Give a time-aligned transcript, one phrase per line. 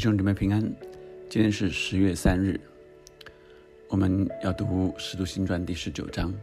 [0.00, 0.62] 兄姊妹平安，
[1.28, 2.58] 今天是十月三日，
[3.86, 4.64] 我们要读
[4.98, 6.34] 《十度新传》第十九章。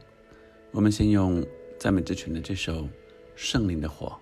[0.70, 1.44] 我们先用
[1.80, 2.84] 赞美之泉的这首
[3.36, 4.16] 《圣灵的火》，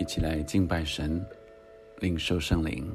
[0.00, 1.20] 一起来敬拜神，
[1.98, 2.88] 领受圣灵。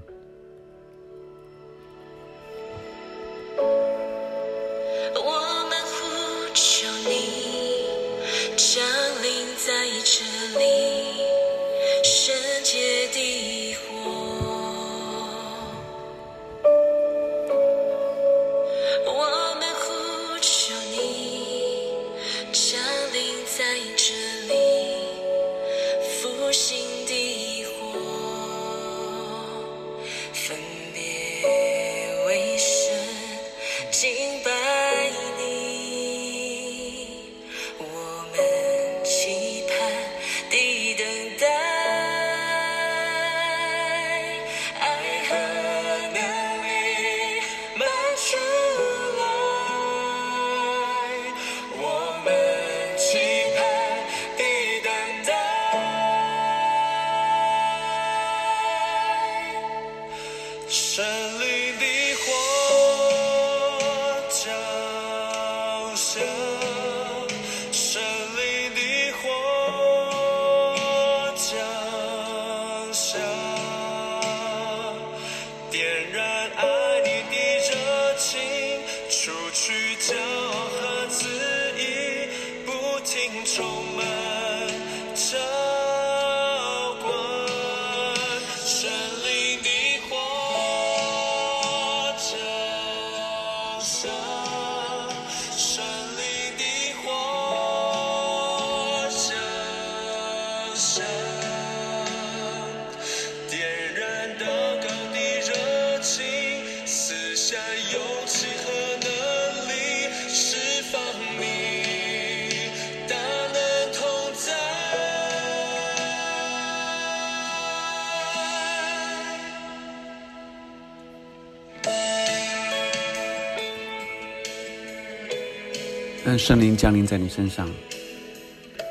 [126.27, 127.69] 但圣灵降临在你身上，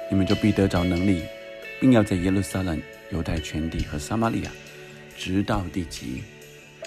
[0.08, 1.20] 你们就必得着能力，
[1.80, 2.80] 并要在耶路撒冷、
[3.10, 4.52] 犹太全地和撒玛利亚，
[5.18, 6.22] 直到地极，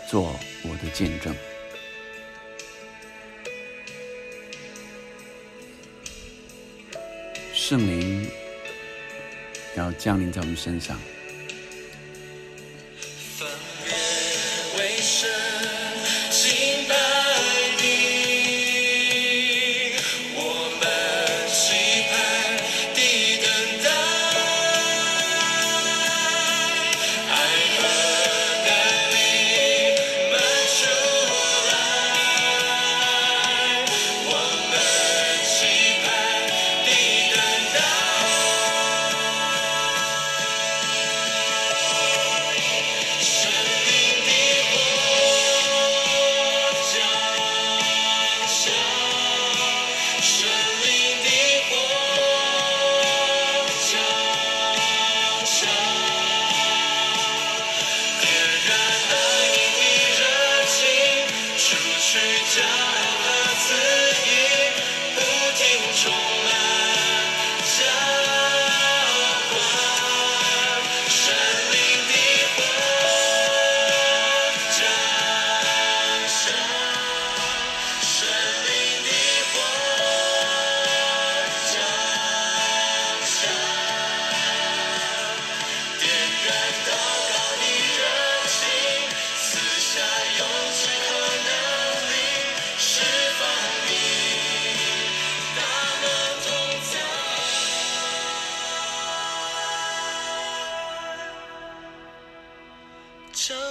[0.09, 1.35] 做我的见证。
[7.53, 8.25] 圣灵
[9.75, 10.97] 要降临在我们身上。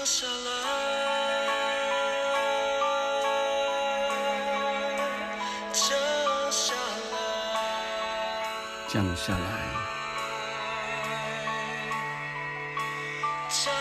[0.07, 0.51] 降下来，
[5.73, 5.83] 降
[6.53, 6.75] 下
[7.13, 7.17] 来，
[8.89, 9.45] 降下来，
[13.49, 13.75] 降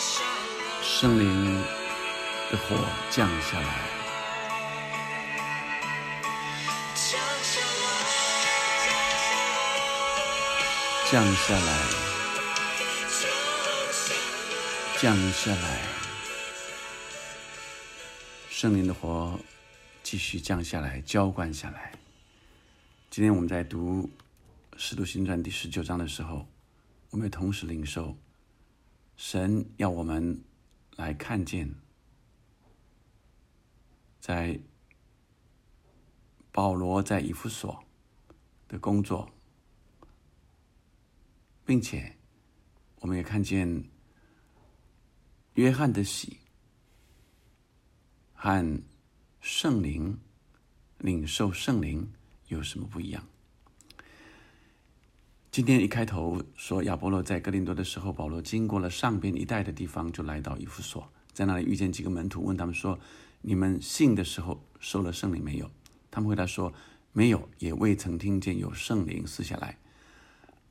[0.00, 1.62] 下来，森林
[2.50, 2.74] 的火
[3.10, 4.01] 降下来。
[11.12, 11.78] 降下来，
[14.98, 15.82] 降下来，
[18.48, 19.38] 圣灵的火
[20.02, 21.92] 继续降下来，浇灌下来。
[23.10, 24.04] 今天我们在读
[24.78, 26.46] 《使徒行传》第十九章的时候，
[27.10, 28.16] 我们也同时领受
[29.18, 30.42] 神要我们
[30.96, 31.74] 来看见，
[34.18, 34.58] 在
[36.50, 37.84] 保罗在以弗所
[38.66, 39.28] 的工作
[41.72, 42.16] 并且
[43.00, 43.84] 我们也看见
[45.54, 46.36] 约翰的喜
[48.34, 48.82] 和
[49.40, 50.18] 圣灵
[50.98, 52.12] 领受圣灵
[52.48, 53.26] 有什么不一样？
[55.50, 63.00] 今天一开头说亚波罗在哥林多的时候，保罗经过了上边一带的地方，就来到以弗所，在那里遇见几个门徒，问他们说
[63.40, 65.70] ：“你们信的时候受了圣灵没有？”
[66.12, 66.74] 他们回答说
[67.12, 69.78] ：“没有，也未曾听见有圣灵赐下来。”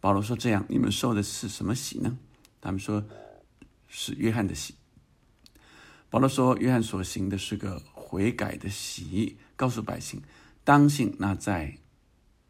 [0.01, 2.17] 保罗说：“这样，你们受的是什么喜呢？”
[2.59, 3.05] 他们说
[3.87, 4.75] ：“是约翰的喜。”
[6.11, 10.21] 保罗说：“约翰所行的是个悔改的喜，告诉百姓，
[10.65, 11.77] 当信那在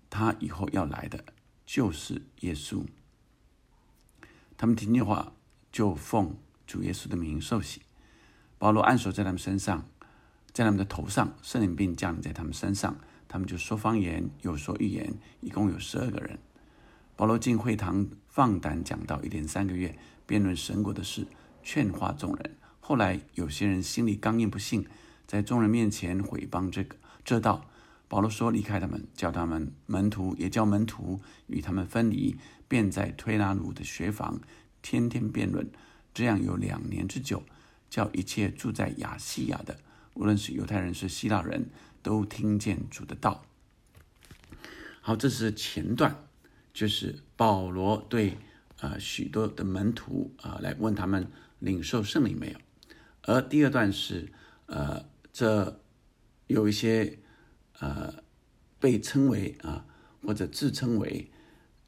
[0.09, 1.23] 他以后要来的。”
[1.63, 2.83] 就是耶稣，
[4.57, 5.31] 他们听见话
[5.71, 6.35] 就奉
[6.67, 7.81] 主耶稣的名受洗。
[8.57, 9.85] 保罗按手在他们身上，
[10.51, 12.97] 在他们的头上，圣灵并降临在他们身上，
[13.29, 16.37] 他们就说方言，又说预言，一共有十二个人。
[17.15, 21.27] 保罗进会堂放胆讲道，一连三个月，辩论神国的事，
[21.61, 22.57] 劝化众人。
[22.79, 24.85] 后来有些人心里刚硬不信，
[25.27, 27.65] 在众人面前毁谤这个这道。
[28.07, 32.35] 保罗说：“离开他们，叫他们门徒，也叫门徒与他们分离，
[32.67, 34.41] 便在推拉鲁的学房
[34.81, 35.71] 天天辩论。
[36.13, 37.41] 这样有两年之久，
[37.89, 39.79] 叫一切住在亚细亚的，
[40.15, 41.69] 无论是犹太人是希腊人，
[42.03, 43.45] 都听见主的道。”
[44.99, 46.13] 好，这是前段，
[46.73, 48.37] 就是保罗对
[48.79, 51.27] 呃许多的门徒啊来问他们
[51.59, 52.57] 领受圣灵没有，
[53.23, 54.31] 而第二段是
[54.65, 55.79] 呃这
[56.47, 57.17] 有一些。
[57.79, 58.13] 呃，
[58.79, 59.83] 被称为啊，
[60.23, 61.31] 或者自称为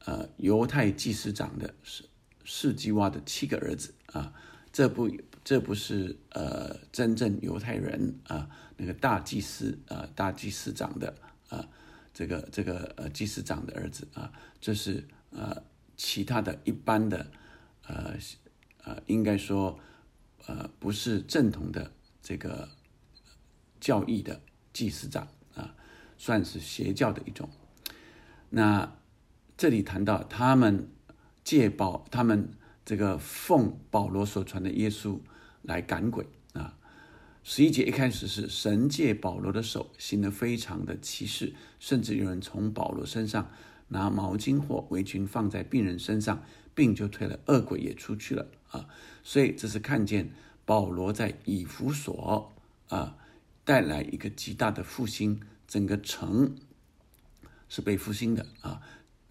[0.05, 2.03] 呃犹太祭司长的是
[2.43, 4.33] 士基瓦的七个儿子啊，
[4.71, 5.07] 这不
[5.43, 11.13] 这不是呃真正犹太人啊那个大祭司啊大祭司长的
[11.49, 11.69] 啊
[12.13, 14.31] 这个这个呃祭司长的儿子啊，
[14.61, 15.63] 这是呃
[15.97, 17.31] 其他的一般的
[17.87, 18.15] 呃
[18.83, 19.79] 呃应该说
[20.45, 22.69] 呃不是正统的这个
[23.79, 25.75] 教义的祭司长啊。
[26.15, 27.49] 算是邪教的一种。
[28.51, 28.95] 那
[29.57, 30.87] 这里谈到他们
[31.43, 32.53] 借保，他们
[32.85, 35.19] 这个奉保罗所传的耶稣
[35.63, 36.25] 来赶鬼。
[37.43, 43.51] 十一节一开始是神借保罗的手行得非常的奇事，甚至有人从保罗身上
[43.89, 46.41] 拿毛巾或围裙放在病人身上，
[46.73, 48.87] 病就退了，恶鬼也出去了啊。
[49.23, 50.31] 所以这是看见
[50.65, 52.53] 保罗在以弗所
[52.87, 53.17] 啊
[53.65, 55.41] 带来一个极大的复兴。
[55.65, 56.55] 整个城
[57.67, 58.81] 是被复兴的啊，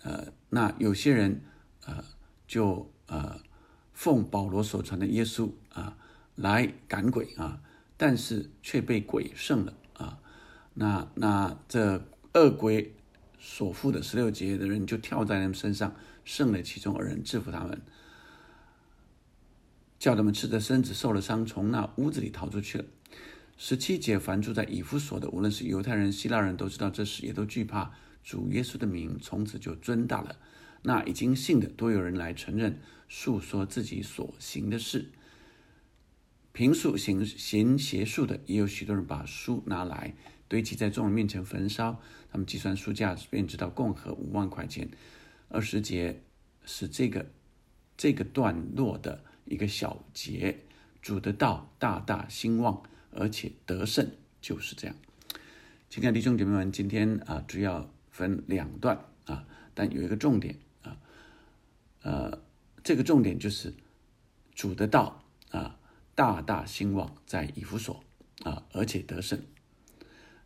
[0.03, 1.41] 呃，那有些人
[1.87, 2.05] 呃
[2.49, 3.41] 就呃
[3.93, 5.97] 奉保罗所传的耶稣啊
[6.35, 7.63] 来赶鬼啊，
[7.97, 10.19] 但是却被鬼胜了啊，
[10.75, 12.95] 那那这恶鬼
[13.39, 15.95] 所附的十六节的人就跳在他们身上，
[16.25, 17.81] 胜了其中二人，制服他们，
[19.99, 22.85] 叫他们赤着身子受了伤，从那屋子里逃出去了。
[23.57, 27.93] 十七节，凡住在以弗所的，无论是犹太人、希腊人，都知道这事，也都惧怕
[28.25, 30.37] 主耶稣的名，从此就尊大了。
[30.83, 35.11] 那已经信的，多有人来承认，述说自己所行的事。
[36.53, 40.15] 平素行行邪术的，也有许多人把书拿来
[40.49, 42.01] 堆积在众人面前焚烧。
[42.31, 44.89] 他们计算书价，便知道共和五万块钱。
[45.49, 46.23] 二十节
[46.65, 47.27] 是这个
[47.97, 50.59] 这个段落的一个小节，
[51.01, 52.83] 主的道大大兴旺。
[53.15, 54.97] 而且得胜就是这样。
[55.91, 59.45] 亲爱的弟兄姐妹们，今天啊，主要分两段啊，
[59.75, 60.97] 但有一个重点啊，
[62.01, 62.43] 呃，
[62.83, 63.75] 这个重点就是
[64.55, 65.79] 主的道啊，
[66.23, 68.05] 大大兴旺在以弗所
[68.45, 69.43] 啊，而且得胜。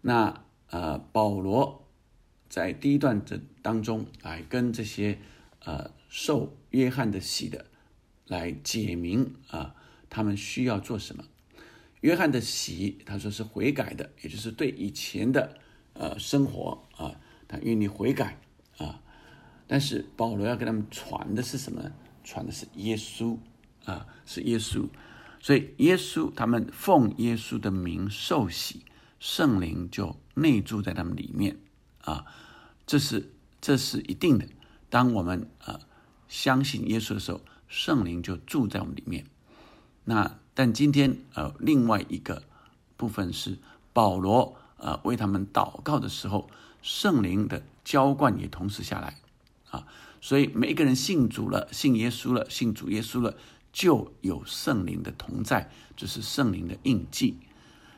[0.01, 1.87] 那呃，保罗
[2.49, 5.19] 在第一段这当中来跟这些
[5.67, 7.67] 呃受约翰的洗的
[8.27, 9.75] 来解明啊，
[10.09, 11.23] 他们需要做什么。
[12.01, 15.59] 约翰的喜，他说是悔改的，也就是对以前的
[15.93, 18.39] 呃生活啊，他愿意悔改
[18.79, 19.03] 啊。
[19.67, 21.93] 但是保罗要给他们传的是什么？
[22.25, 23.37] 传的是耶稣
[23.85, 24.89] 啊，是耶稣。
[25.41, 28.83] 所以耶稣他们奉耶稣的名受洗，
[29.19, 31.57] 圣灵就内住在他们里面
[32.03, 32.25] 啊。
[32.87, 34.47] 这是这是一定的。
[34.89, 35.81] 当我们啊
[36.29, 39.27] 相信耶稣的时候，圣灵就住在我们里面。
[40.05, 40.39] 那。
[40.59, 42.43] 但今天，呃，另外一个
[42.97, 43.59] 部分是
[43.93, 46.49] 保罗，呃，为他们祷告的时候，
[46.81, 49.21] 圣灵的浇灌也同时下来，
[49.69, 49.87] 啊。
[50.23, 53.37] 所以每一个人信主了，信耶稣了，信主耶稣了，
[53.77, 57.39] 就有圣灵的同在，这是圣灵的印记。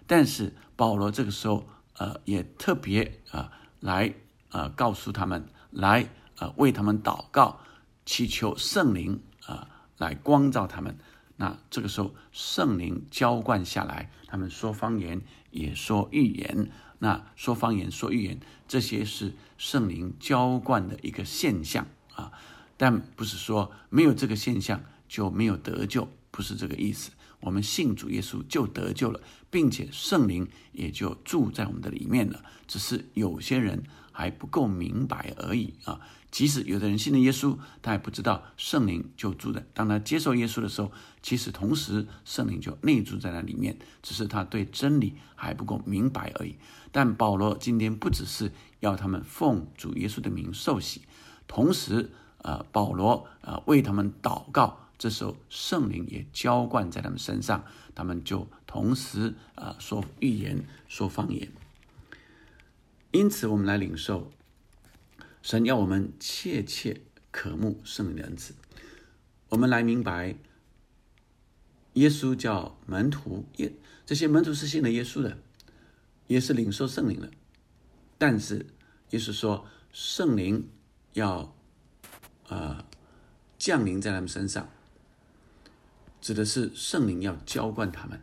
[0.08, 1.68] 但是保罗这个时候，
[1.98, 4.12] 呃，也特别啊，来
[4.50, 6.08] 啊，告诉他们，来
[6.38, 7.60] 啊，为他们祷告，
[8.04, 9.68] 祈求圣灵啊，
[9.98, 10.98] 来光照他们。
[11.36, 15.20] 那这个时候，圣灵浇灌下来，他们说方言，
[15.52, 16.72] 也说预言。
[16.98, 22.32] 那说方言、说预言，这些是圣灵浇灌的一个现象啊，
[22.76, 27.10] 但不是说没有这个现象就没有得救，不是这个意思。
[27.40, 32.44] 我们信主耶稣就得救了，并且圣灵也就住在我们的里面了。
[32.66, 36.00] 只是有些人还不够明白而已啊。
[36.32, 39.64] 即使有的人信了耶稣，他也不知道圣灵就住在。
[39.72, 40.90] 当他接受耶稣的时候，
[41.22, 46.56] 其实同时圣灵就内住在那里面，只是他对真理还不够明白而已。
[46.90, 51.02] 但保罗今天不只是要他们奉主耶稣的名受洗，
[51.46, 54.87] 同时，呃，保罗呃为他们祷告。
[54.98, 57.64] 这时候圣灵也浇灌在他们身上，
[57.94, 61.48] 他们就同时啊说预言、说方言。
[63.12, 64.30] 因此，我们来领受。
[65.40, 67.00] 神要我们切切
[67.30, 68.54] 渴慕圣灵的恩赐，
[69.48, 70.34] 我们来明白，
[71.94, 73.72] 耶稣叫门徒，耶
[74.04, 75.38] 这些门徒是信了耶稣的，
[76.26, 77.30] 也是领受圣灵的。
[78.18, 78.66] 但是
[79.10, 80.68] 耶稣说，圣灵
[81.14, 81.54] 要
[82.48, 82.84] 啊
[83.56, 84.68] 降临在他们身上，
[86.28, 88.20] 指的是圣灵要浇灌他们，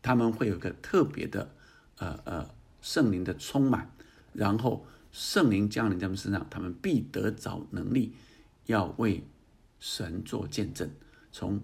[0.00, 1.50] 他们会有个特别的
[1.96, 2.48] 呃呃
[2.80, 3.90] 圣灵的充满，
[4.32, 4.86] 然后。
[5.10, 8.12] 圣灵降临在他们身上，他们必得着能力，
[8.66, 9.24] 要为
[9.80, 10.88] 神做见证。
[11.32, 11.60] 从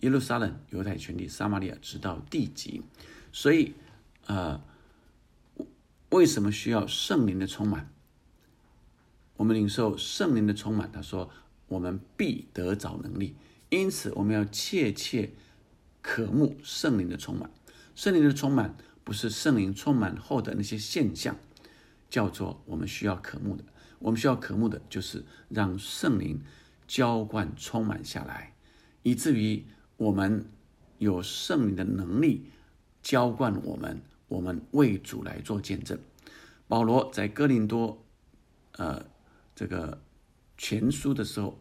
[0.00, 2.82] 耶路撒冷、犹太全体、撒玛利亚直到地极，
[3.32, 3.72] 所以，
[4.26, 4.60] 呃，
[6.10, 7.90] 为什么需要圣灵的充满？
[9.36, 11.30] 我们领受圣灵的充满，他说
[11.68, 13.34] 我们必得着能力，
[13.70, 15.32] 因此我们要切切
[16.00, 17.50] 渴慕圣灵的充满。
[17.94, 21.36] 圣灵的充满不是圣灵充满后的那些现象。
[22.10, 23.62] 叫做我们需要渴慕的，
[23.98, 26.40] 我们需要渴慕的就是让圣灵
[26.86, 28.54] 浇灌充满下来，
[29.02, 29.62] 以至于
[29.98, 30.46] 我们
[30.96, 32.50] 有圣灵的能力
[33.02, 35.98] 浇灌我们，我们为主来做见证。
[36.66, 38.02] 保罗在哥林多，
[38.78, 39.04] 呃，
[39.54, 40.00] 这个
[40.56, 41.60] 全书的时候，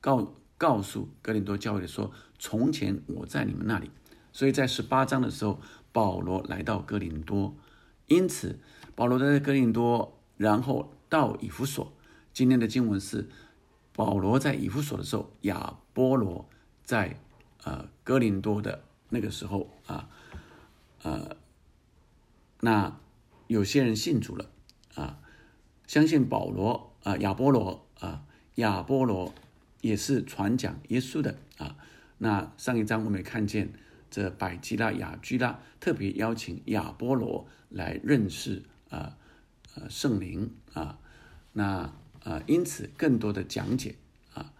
[0.00, 3.90] 告告诉哥林多教会说：“从前我在你们那里。”
[4.32, 5.60] 所以在十八章的时候，
[5.92, 7.54] 保罗来到哥林多，
[8.06, 8.58] 因此。
[8.94, 11.92] 保罗在哥林多，然后到以弗所。
[12.32, 13.28] 今天的经文是
[13.94, 16.48] 保罗在以弗所的时候，亚波罗
[16.82, 17.20] 在
[17.64, 20.08] 呃哥林多的那个时候啊，
[21.02, 21.36] 呃，
[22.60, 22.98] 那
[23.48, 24.46] 有些人信主了
[24.94, 25.18] 啊，
[25.86, 29.34] 相信保罗啊，亚波罗啊，亚波罗
[29.84, 31.76] 也是传讲耶稣的啊。
[32.18, 33.72] 那上一章我们也看见
[34.10, 38.62] 这百基拉、雅居拉特别邀请亚波罗来认识。
[38.90, 39.18] 啊，
[39.74, 41.00] 呃，圣灵啊，
[41.52, 43.96] 那呃，因此更多的讲解
[44.32, 44.52] 啊，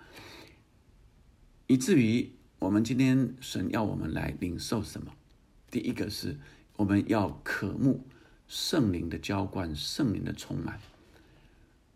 [1.68, 5.12] 以至于我们今天神要我们来领受什么？
[5.70, 6.36] 第一个是
[6.74, 8.04] 我们要渴慕
[8.48, 10.80] 圣灵的浇灌，圣灵的充满，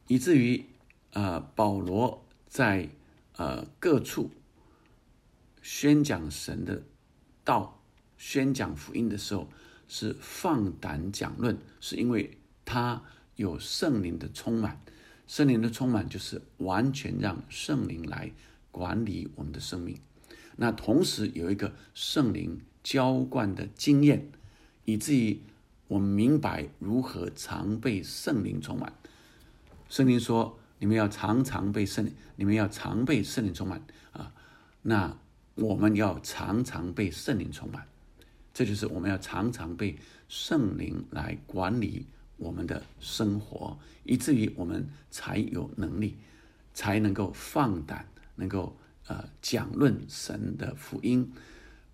[0.07, 0.65] 以至于
[1.13, 2.89] 呃，保罗在
[3.39, 4.31] 呃各处
[5.63, 6.83] 宣讲神的
[7.43, 7.83] 道、
[8.19, 9.49] 宣讲福音的时候。
[9.91, 13.03] 是放胆讲论，是因为他
[13.37, 14.83] 有圣灵的充满。
[15.27, 18.31] 圣灵的充满就是完全让圣灵来
[18.71, 19.99] 管理我们的生命。
[20.57, 24.31] 那同时有一个圣灵浇灌的经验，
[24.85, 25.41] 以至于
[25.87, 28.93] 我们明白如何常被圣灵充满。
[29.89, 33.83] 圣灵说：“你们要常常被圣灵，你们要常被圣灵充满
[34.13, 34.33] 啊！”
[34.83, 35.17] 那
[35.57, 37.87] 我们要常常被圣灵充满。
[38.55, 39.97] 这就是我们要常常被
[40.29, 42.07] 圣灵来管理
[42.37, 46.17] 我们的生活，以至于我们才有能力，
[46.75, 48.07] 才能够放胆，
[48.37, 51.33] 能够呃讲论神的福音。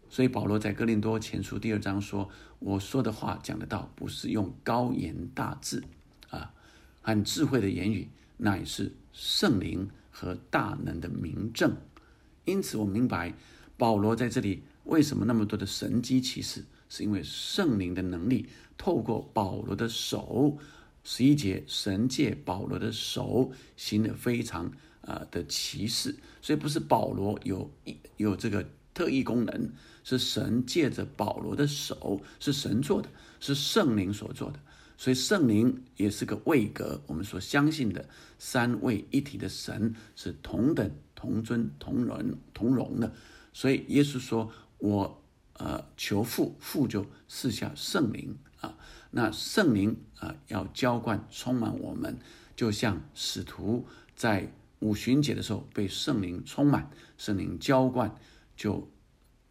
[0.09, 5.83] 所以保罗在哥林多前书第二章说：“我说的话讲得到，不是用高言大志
[6.31, 6.55] 啊，
[7.03, 11.77] 很智慧的言语，乃是圣灵和大能的明证。”
[12.45, 13.33] 因此，我明白
[13.77, 14.63] 保罗在这里。
[14.85, 16.63] 为什么那么多的神机骑士？
[16.91, 20.59] 是因为圣灵的能力透过保罗的手，
[21.03, 29.71] 十一节神借保罗的手行的非常啊的骑士，所以不是保罗有一有这个特异功能，
[30.05, 33.09] 是神借着保罗的手，是神做的，
[33.41, 34.61] 是圣灵所做的。
[34.97, 37.03] 所以圣灵也是个位格。
[37.07, 38.09] 我们所相信的
[38.39, 43.13] 三位一体的神是同等、同尊、同荣、同荣的。
[43.53, 45.23] 所以耶稣说：“我
[45.55, 48.77] 呃求父，父就赐下圣灵啊。
[49.11, 52.19] 那圣灵啊要浇灌、充满我们，
[52.57, 53.87] 就像使徒
[54.17, 58.15] 在五旬节的时候被圣灵充满、圣灵浇灌，
[58.57, 58.91] 就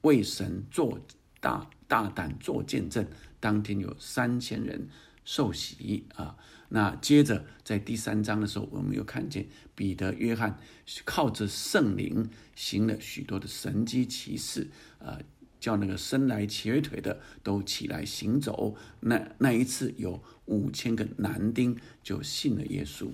[0.01, 0.99] 为神做
[1.39, 3.07] 大大胆做见证。
[3.39, 4.87] 当天有三千人
[5.25, 6.37] 受洗啊。
[6.69, 10.59] 那接着在第三章的时候，我们又看见彼得、约翰
[11.05, 15.19] 靠着圣灵行了许多的神迹奇事啊。
[15.59, 18.75] 叫那个生来瘸腿的都起来行走。
[18.99, 23.07] 那那一次有五千个男丁就信了耶稣，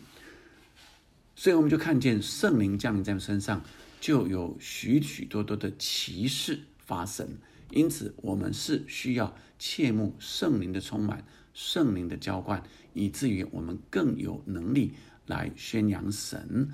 [1.35, 3.63] 所以我们就看见圣灵降临在身上，
[4.01, 7.37] 就有许许多多的奇事发生。
[7.69, 12.63] 因此，我们是需要切慕圣灵的充满、圣灵的浇灌，
[12.93, 14.93] 以至于我们更有能力
[15.25, 16.69] 来宣扬神。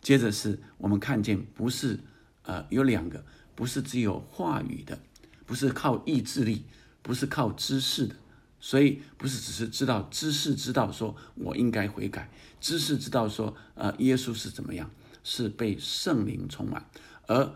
[0.00, 2.00] 接着是我们看见，不是
[2.44, 3.24] 呃有两个。
[3.52, 4.98] 不是只有话语的，
[5.44, 6.64] 不是靠意志力，
[7.02, 8.14] 不是靠知识的，
[8.58, 14.90] 所以不是只是知道知识知道说我应该悔改，知识知道说呃耶稣是怎么样，
[15.22, 16.88] 是被圣灵充满。
[17.26, 17.52] 而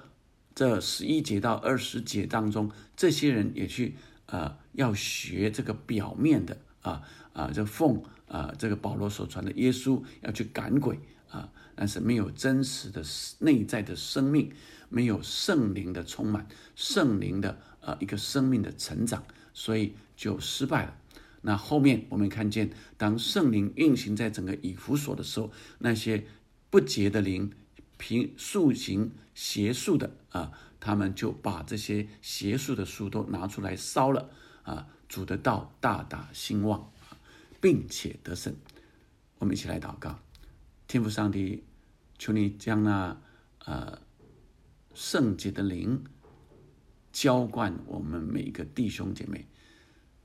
[0.54, 3.96] 这十一节到二十节当中，这些人也去
[4.26, 7.02] 呃要学这个表面的啊
[7.32, 10.98] 啊，这奉啊这个保罗所传的耶稣要去赶鬼
[11.30, 13.02] 啊，但是没有真实的
[13.38, 14.52] 内在的生命。
[14.90, 20.96] 没有圣灵的充满，圣灵的呃一个生命的成长，所以就失败了。
[21.40, 26.24] 那后面我们看见，当圣灵运行在整个以弗所的时候，那些
[26.70, 27.50] 不洁的灵、
[27.96, 30.52] 凭素行邪术的啊，
[30.84, 34.28] 他们就把这些邪术的书都拿出来烧了
[34.64, 36.92] 啊，主的道大大兴旺，
[37.58, 38.54] 并且得胜。
[39.38, 40.18] 我们一起来祷告，
[40.86, 41.64] 天父上帝，
[42.18, 43.18] 求你将那
[43.64, 43.98] 呃。
[44.96, 46.04] 圣洁的灵
[47.10, 49.48] 浇灌我们每一个弟兄姐妹，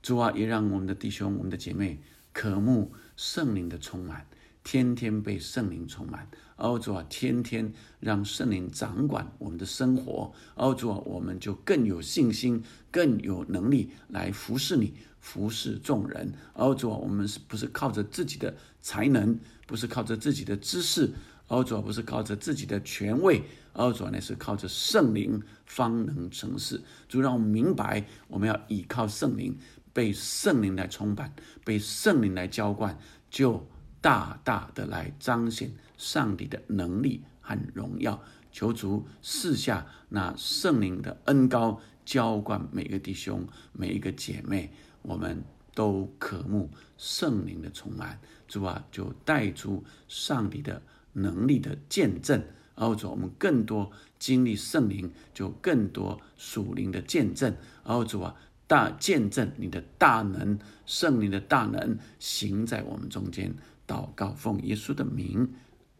[0.00, 2.00] 主啊，也让我们的弟兄、我们的姐妹
[2.32, 4.28] 渴慕圣灵的充满，
[4.62, 6.28] 天天被圣灵充满。
[6.56, 10.32] 哦，主啊，天天让圣灵掌管我们的生活。
[10.54, 16.32] 哦，主啊，我们就更有信心、更有能力来服侍你、服侍众人。
[16.54, 21.10] 哦，主啊，我们是不是靠着自己的才能，不是靠着自己的知识？
[21.48, 23.42] 哦，主啊，不是靠着自己的权位。
[23.72, 29.56] 二主呢是靠着圣灵方能成事，主让我们明白，我们要依靠圣灵，
[29.92, 31.32] 被圣灵来充满，
[31.64, 32.98] 被圣灵来浇灌，
[33.30, 33.64] 就
[34.00, 38.22] 大大的来彰显上帝的能力和荣耀。
[38.52, 48.20] 求主赐下那圣灵的恩高浇灌每个弟兄、每一个姐妹，我们都渴慕圣灵的充满。
[48.48, 50.82] 主啊，就带出上帝的
[51.12, 52.42] 能力的见证。
[52.74, 57.54] 然后主，我们更多经历圣灵，就更多属灵的见证。
[57.84, 58.34] 然后主啊，
[58.66, 63.54] 大见证你的大能，圣灵的大能行在我们中间。
[63.90, 65.52] 祷告奉耶稣的名，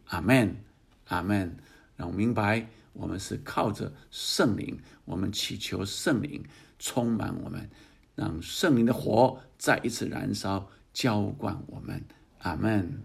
[0.07, 0.55] 阿门，
[1.09, 1.57] 阿门。
[1.97, 6.45] 让我明白，我们是靠着圣灵，我们祈求圣灵
[6.79, 7.69] 充满我们，
[8.15, 12.05] 让圣灵的火再一次燃烧，浇灌我们。
[12.43, 13.03] 阿门。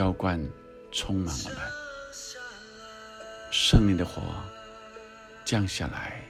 [0.00, 0.40] 浇灌，
[0.90, 1.58] 充满我们，
[3.52, 4.22] 圣灵的火
[5.44, 6.22] 降下来，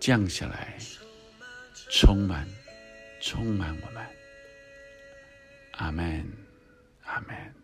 [0.00, 0.76] 降下来，
[1.90, 2.44] 充满，
[3.20, 4.04] 充满我们。
[5.74, 6.28] 阿门，
[7.04, 7.59] 阿门。